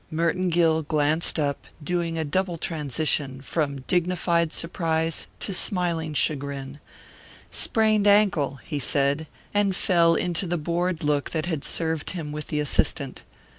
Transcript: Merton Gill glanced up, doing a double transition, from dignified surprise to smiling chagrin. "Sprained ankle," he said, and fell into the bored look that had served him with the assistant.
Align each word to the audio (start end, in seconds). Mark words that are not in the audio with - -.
Merton 0.09 0.49
Gill 0.49 0.81
glanced 0.81 1.37
up, 1.37 1.67
doing 1.83 2.17
a 2.17 2.25
double 2.25 2.57
transition, 2.57 3.39
from 3.39 3.81
dignified 3.81 4.51
surprise 4.51 5.27
to 5.41 5.53
smiling 5.53 6.15
chagrin. 6.15 6.79
"Sprained 7.51 8.07
ankle," 8.07 8.55
he 8.65 8.79
said, 8.79 9.27
and 9.53 9.75
fell 9.75 10.15
into 10.15 10.47
the 10.47 10.57
bored 10.57 11.03
look 11.03 11.29
that 11.29 11.45
had 11.45 11.63
served 11.63 12.09
him 12.17 12.31
with 12.31 12.47
the 12.47 12.59
assistant. 12.59 13.21